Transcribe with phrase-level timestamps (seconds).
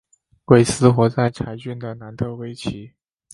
[0.45, 2.93] 韦斯活在柴郡的南特威奇。